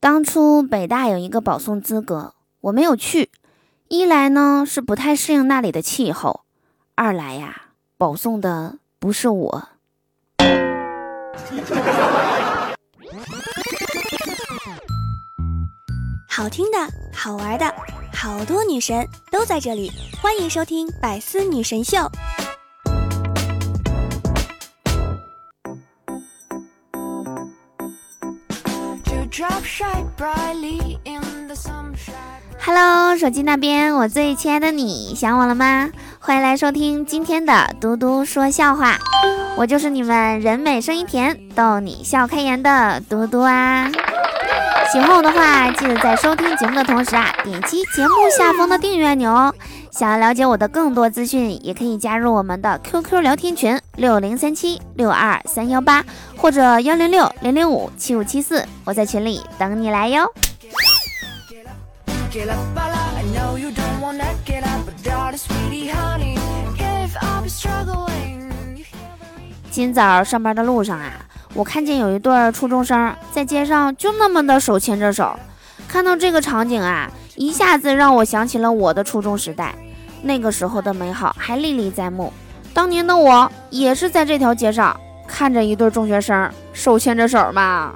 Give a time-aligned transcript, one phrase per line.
[0.00, 3.30] 当初北大有一个保送资格，我没有去。
[3.88, 6.44] 一来呢是不太适应那里的气候，
[6.94, 7.62] 二来呀
[7.96, 9.68] 保送的不是我。
[16.28, 16.78] 好听的，
[17.12, 17.74] 好玩的，
[18.14, 19.90] 好多女神都在这里，
[20.22, 21.96] 欢迎收听《百思女神秀》。
[32.60, 35.88] Hello，手机那边，我最亲爱的你，想我了吗？
[36.18, 38.98] 欢迎来收听今天的嘟嘟说笑话，
[39.56, 43.88] 我就是你们人美声音甜，逗你笑开颜的嘟嘟啊。
[44.90, 49.54] 喜欢我的话，记得在收听节目的同时啊，点击节目下方的订阅按钮哦。
[49.90, 56.02] 想要了解我的更多资讯，也可以加入我们的 QQ 聊天群六零三七六二三幺八
[56.38, 60.26] 或者幺零六零零五七五七四，我在群里等你来哟。
[69.70, 71.27] 今早上班的路上啊。
[71.58, 75.36] 我看见有一对初中生在街上就那么的手牵着手，
[75.88, 79.74] 看到这个场景啊，一下子让我想起了我的初中时代，
[80.22, 82.32] 那个时候的美好还历历在目。
[82.72, 87.92] 当年的我也是在这条街上看着一对中学生手牵着手嘛。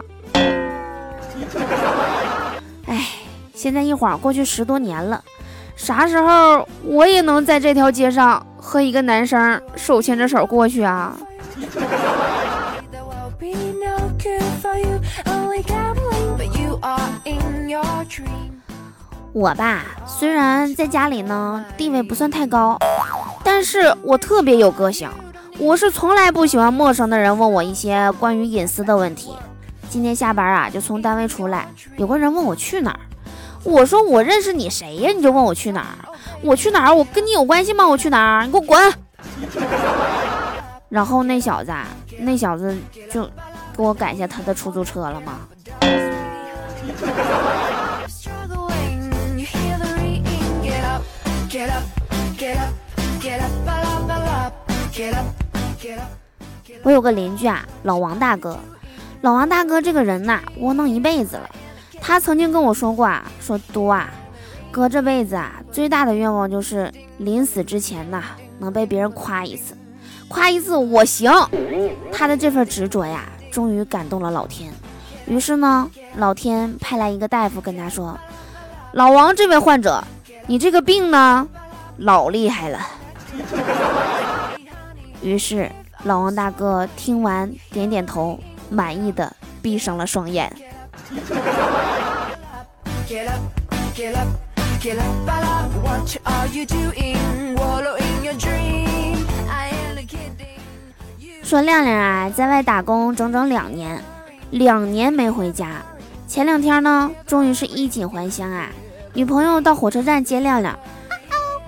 [2.86, 3.06] 哎，
[3.54, 5.22] 现在一晃过去十多年了，
[5.76, 11.16] 啥时候我也能在这条街上和一个男生手牵着手过去啊？
[19.32, 22.78] 我吧，虽然在家里呢地位不算太高，
[23.42, 25.08] 但是我特别有个性。
[25.58, 29.34] 我是从来不喜欢陌生的人问我一些关于隐私的问题。
[29.88, 31.66] 今天下班啊，就从单位出来，
[31.96, 33.00] 有个人问我去哪儿，
[33.64, 35.10] 我说我认识你谁呀？
[35.12, 36.08] 你就问我去哪儿？
[36.42, 36.94] 我去哪儿？
[36.94, 37.86] 我跟你有关系吗？
[37.86, 38.44] 我去哪儿？
[38.44, 38.92] 你给我滚！
[40.90, 41.72] 然后那小子，
[42.18, 42.76] 那小子
[43.10, 43.24] 就
[43.74, 45.38] 给我改一下他的出租车了吗？
[56.82, 58.58] 我有个邻居啊，老王大哥。
[59.20, 61.48] 老王大哥这个人呐，窝囊一辈子了。
[62.00, 64.10] 他曾经跟我说过啊，说多啊，
[64.72, 68.22] 哥这辈子啊，最大的愿望就是临死之前呐，
[68.58, 69.76] 能被别人夸一次，
[70.26, 71.30] 夸一次我行。
[72.12, 74.72] 他的这份执着呀，终于感动了老天。
[75.26, 78.18] 于是呢，老天派来一个大夫跟他说
[78.90, 80.02] ：“老王这位患者，
[80.48, 81.46] 你这个病呢，
[81.98, 82.80] 老厉害了。
[85.22, 85.70] ”于是
[86.04, 90.52] 老王大哥听完点点头，满意的闭上了双眼。
[101.42, 104.02] 说亮亮啊，在外打工整整两年。
[104.50, 105.82] 两年没回家，
[106.26, 108.68] 前两天呢，终于是衣锦还乡啊！
[109.14, 110.78] 女朋友到火车站接亮亮，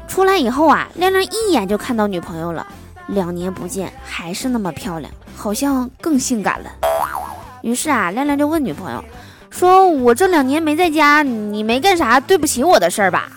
[0.06, 2.66] 出来以后啊，亮亮一眼就看到女朋友了。
[3.08, 6.70] 两年不见，还是那么漂亮，好像更性感了。
[7.62, 9.04] 于是啊，亮亮就问女朋友，
[9.50, 13.28] 说我这两年没在家，你没干啥对不起我的事儿吧？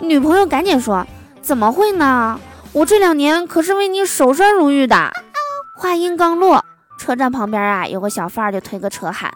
[0.00, 1.06] 女朋友赶紧说，
[1.40, 2.40] 怎么会呢？
[2.72, 5.12] 我这两年可是为你守身如玉的。
[5.76, 6.64] 话音刚落。
[6.96, 9.34] 车站旁边啊，有个小贩就推个车喊：“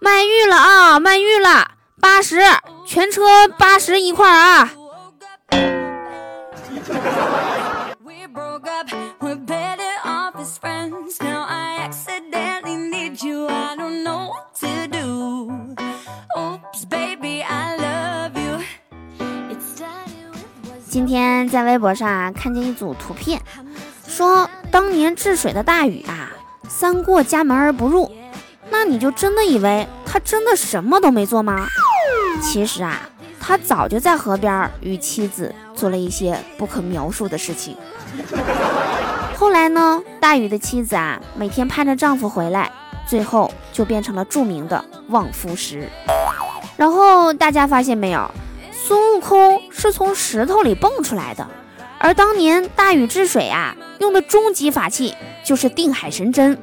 [0.00, 2.40] 卖玉了啊，卖玉了，八十，
[2.84, 4.72] 全车八十一块啊！”
[20.88, 23.40] 今天在微博上啊，看见一组图片，
[24.06, 26.30] 说当年治水的大禹啊。
[26.68, 28.10] 三过家门而不入，
[28.70, 31.66] 那你就真的以为他真的什么都没做吗？
[32.42, 33.08] 其实啊，
[33.40, 37.76] 他早就在河边与妻子做了一些不可描述的事情。
[39.36, 42.70] 后来呢，大禹的妻子啊，每天盼着丈夫回来，
[43.06, 45.88] 最后就变成了著名的望夫石。
[46.76, 48.30] 然后大家发现没有，
[48.72, 51.46] 孙悟空是从石头里蹦出来的，
[51.98, 55.14] 而当年大禹治水啊，用的终极法器。
[55.44, 56.58] 就是定海神针，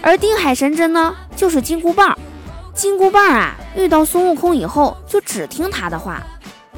[0.00, 2.16] 而定海神针呢，就是金箍棒。
[2.72, 6.22] 金箍棒啊，遇到孙悟空以后，就只听他的话。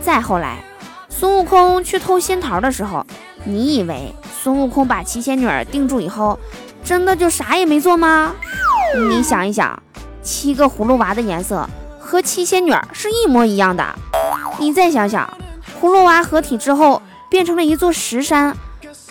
[0.00, 0.64] 再后来，
[1.10, 3.04] 孙悟空去偷仙桃的时候，
[3.44, 6.38] 你以为孙悟空把七仙女定住以后，
[6.82, 8.34] 真的就啥也没做吗？
[9.10, 9.78] 你想一想，
[10.22, 11.68] 七个葫芦娃的颜色
[12.06, 13.84] 和七仙女是一模一样的。
[14.58, 15.36] 你再想想，
[15.80, 18.56] 葫芦娃合体之后变成了一座石山，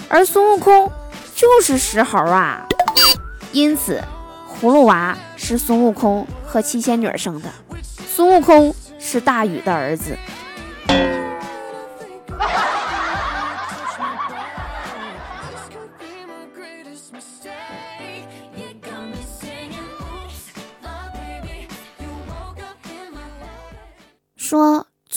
[0.07, 0.89] 而孙悟空
[1.35, 2.65] 就是石猴啊。
[3.51, 4.01] 因此，
[4.49, 7.49] 葫芦娃是孙悟空和七仙女生的，
[8.07, 10.17] 孙悟空是大禹的儿子。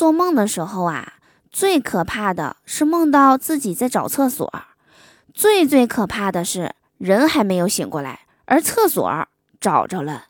[0.08, 1.16] 做梦的时候啊，
[1.50, 4.50] 最可怕的是梦到自己在找厕所，
[5.34, 9.28] 最最可怕的是人还没有醒过来，而厕所
[9.60, 10.28] 找着了。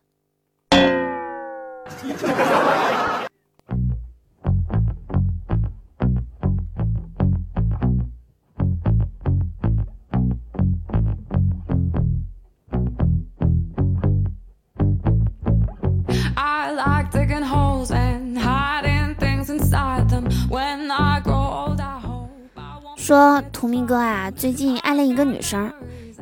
[23.09, 25.73] 说图明哥啊，最近爱了一个女生，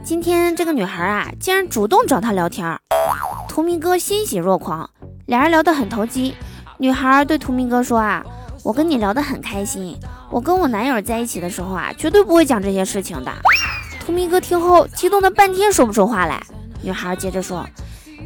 [0.05, 2.79] 今天这个女孩啊，竟然主动找他聊天，
[3.49, 4.89] 图明哥欣喜若狂，
[5.27, 6.37] 俩人聊得很投机。
[6.79, 8.25] 女孩对图明哥说啊，
[8.63, 9.99] 我跟你聊得很开心，
[10.31, 13.33] 我跟我男友在一起的时候啊，绝对不会讲这些事情的。
[13.99, 16.41] 图明哥听后激动的半天说不出话来。
[16.83, 17.67] 女孩接着说，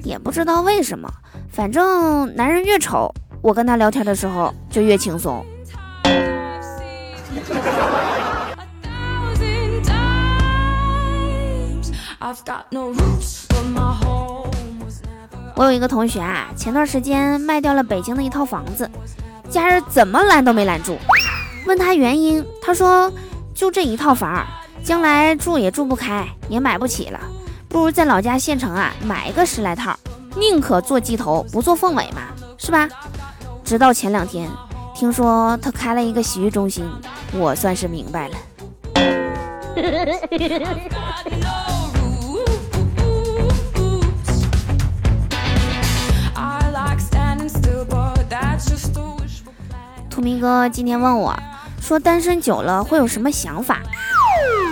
[0.04, 1.10] 也不知道为什么，
[1.50, 3.10] 反正男人越丑，
[3.40, 5.42] 我跟他聊天的时候就越轻松。
[15.56, 18.90] 我有一个同学啊，前段时间卖掉了北京的一套房子，
[19.48, 20.98] 家人怎么拦都没拦住。
[21.66, 23.10] 问他原因，他说
[23.54, 24.46] 就这一套房，
[24.84, 27.18] 将来住也住不开，也买不起了，
[27.70, 29.98] 不如在老家县城啊买个十来套，
[30.36, 32.22] 宁可做鸡头不做凤尾嘛，
[32.58, 32.86] 是吧？
[33.64, 34.50] 直到前两天，
[34.94, 36.86] 听说他开了一个洗浴中心，
[37.32, 38.36] 我算是明白了。
[50.20, 51.34] 明哥今天问我，
[51.80, 53.80] 说单身久了会有什么想法？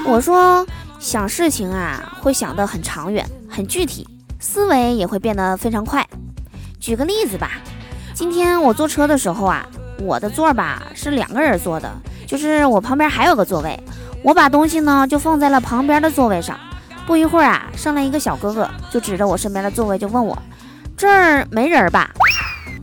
[0.06, 0.66] 我说
[0.98, 4.06] 想事情啊，会想得很长远、很具体，
[4.38, 6.06] 思维也会变得非常快。
[6.78, 7.52] 举个例子吧，
[8.14, 9.66] 今天我坐车的时候啊，
[10.00, 11.90] 我的座吧是两个人坐的，
[12.26, 13.78] 就是我旁边还有个座位，
[14.22, 16.58] 我把东西呢就放在了旁边的座位上。
[17.06, 20.36] 不一会儿啊，上来一个小哥哥，就指着我身边的座位就问我，
[20.94, 22.10] 这儿没人吧？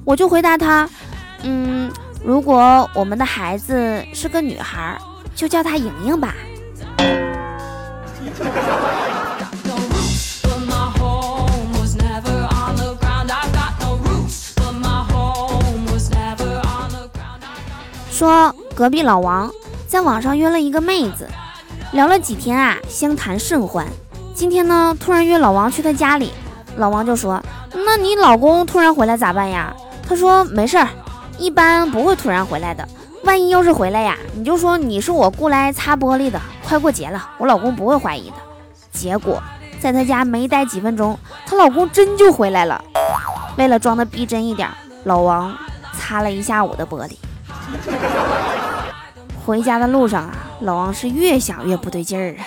[0.03, 0.89] 我就回答他，
[1.44, 1.91] 嗯。
[2.25, 4.98] 如果我们的孩子是个女孩，
[5.36, 6.33] 就叫她莹莹吧。
[18.10, 19.51] 说隔壁老王
[19.88, 21.30] 在网上约了一个妹子，
[21.92, 23.86] 聊了几天啊，相谈甚欢。
[24.33, 26.33] 今天呢，突然约老王去他家里，
[26.78, 27.39] 老王就说
[27.86, 29.71] ：“那你老公突然回来咋办呀？”
[30.10, 30.88] 他说：“没事儿。”
[31.37, 32.87] 一般不会突然回来的，
[33.23, 36.41] 万一要是回来呀，你就说你是我雇来擦玻璃的。
[36.63, 38.35] 快过节了，我老公不会怀疑的。
[38.91, 39.41] 结果
[39.79, 42.83] 在他家没待几分钟，她老公真就回来了。
[43.57, 44.69] 为了装的逼真一点，
[45.03, 45.55] 老王
[45.93, 47.18] 擦了一下午的玻璃。
[49.45, 52.44] 回家的路上啊，老王是越想越不对劲儿啊。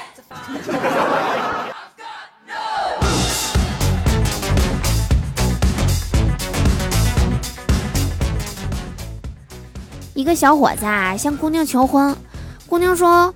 [10.19, 12.17] 一个小伙子啊，向姑娘求婚。
[12.67, 13.33] 姑娘说：“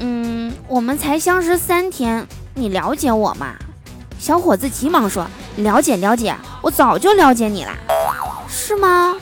[0.00, 3.54] 嗯，我们才相识三天，你了解我吗？”
[4.18, 5.24] 小伙子急忙说
[5.58, 7.70] ：“了解了解，我早就了解你了。”
[8.50, 9.14] 是吗？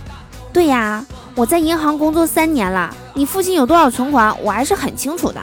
[0.50, 5.42] 对呀，我在银行工作三年了，你父亲有多少存款，我还是很清楚的。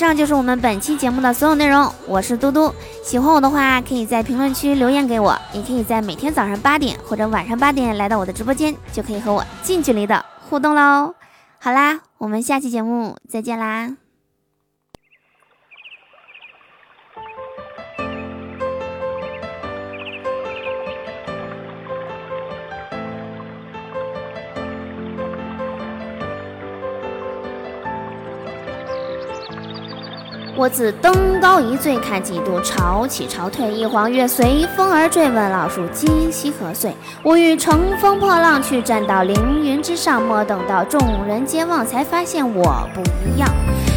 [0.00, 1.92] 上就是我们本期节目的所有内容。
[2.06, 2.72] 我是嘟嘟，
[3.04, 11.14] 喜欢我的话，可以在评论区留言给我，也可以在每天早上八点或者晚上八点来到我的直播间，就可以和我近距离的互动喽。
[11.58, 13.99] 好啦，我们下期节目再见啦。
[30.60, 35.22] 我自登高一醉，看几度潮起潮退，一晃月随风而坠。
[35.30, 36.94] 问老树今夕何岁？
[37.22, 43.48] 我欲乘风破浪去，站到凌云之上，莫等到众人皆忘，才发现我不一样。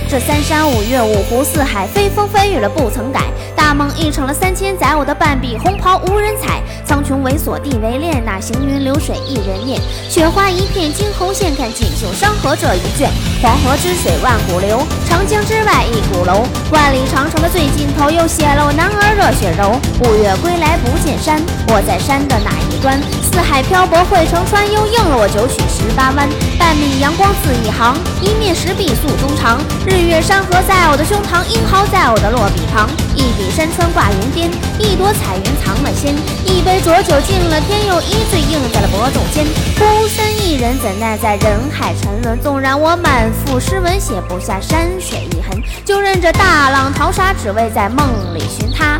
[0.09, 3.25] 这三山五岳五湖四海，飞风飞雨了不曾改。
[3.57, 6.61] 大梦一场了三千载，我的半壁红袍无人采。
[6.85, 9.81] 苍穹为锁，地为链，那行云流水一人念。
[10.09, 13.09] 雪花一片惊鸿现，看尽绣山河这一卷。
[13.41, 16.45] 黄河之水万古流，长江之外一古楼。
[16.69, 19.79] 万里长城的最尽头，有血楼男儿热血柔。
[20.03, 22.99] 五岳归来不见山，我在山的哪一端？
[23.31, 26.27] 四海漂泊汇成川，又应了我九曲十八弯。
[26.59, 29.57] 半米阳光似一行，一面石壁诉衷肠。
[29.85, 32.89] 日月山河在我的胸膛，英豪在我的落笔旁。
[33.15, 36.15] 一笔山川挂云巅，一朵彩云藏了仙。
[36.45, 39.45] 一杯浊酒敬了天，又一醉映在了薄昼间。
[39.77, 42.39] 孤身一人怎奈在人海沉沦？
[42.41, 48.99] 纵然我满腹诗文写不下山水一痕，就任这大浪淘沙，只为在梦里寻他。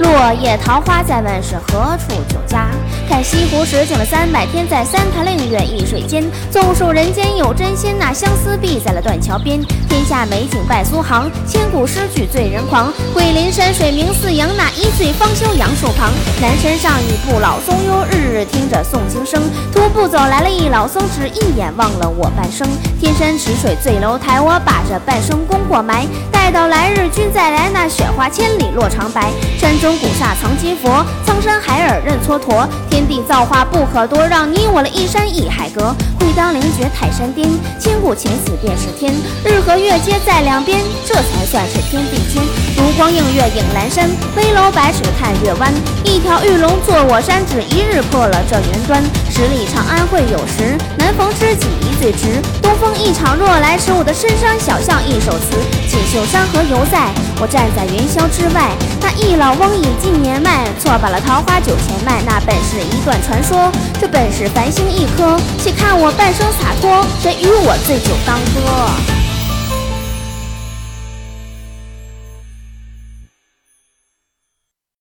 [0.00, 2.66] 落叶桃花在问是何处酒家？
[3.08, 6.24] 看西湖十景了三百天，在三潭令月一水间。
[6.50, 9.60] 纵述人间有真仙，那相思必在了断桥边。
[9.88, 12.92] 天下美景拜苏杭，千古诗句醉人狂。
[13.12, 16.12] 桂林山水明四阳，那一醉方休杨树旁。
[16.40, 19.42] 南山上一不老松幽，日日听着诵经声。
[19.72, 22.66] 徒步走来了一老僧，只一眼望了我半生。
[23.00, 26.06] 天山池水醉楼台，我把这半生功过埋。
[26.30, 29.30] 待到来日君再来，那雪花千里落长白。
[29.58, 32.68] 山中古刹藏金佛，苍山海尔认蹉跎。
[32.90, 35.94] 天地造化不可夺，让你我了一山一海隔。
[36.18, 37.48] 会当凌绝泰山巅，
[37.78, 39.12] 千古前此便是天。
[39.44, 42.42] 日和月皆在两边，这才算是天地间。
[42.76, 45.74] 烛光映月影阑珊，危楼百尺看月弯。
[46.04, 49.02] 一条玉龙坐我山，只一日破了这云端。
[49.28, 52.40] 十里长安会有时，难逢知己一醉直。
[52.62, 55.58] 东风一场若来时，我的深山小巷一首词。
[55.90, 57.10] 锦绣山河犹在，
[57.40, 58.70] 我站在云霄之外。
[59.02, 62.22] 那一老翁已近年迈，错把了桃花酒钱卖。
[62.24, 63.68] 那本是一段传说，
[64.00, 65.36] 这本是繁星一颗。
[65.58, 69.23] 且看我半生洒脱，谁与我醉酒当歌？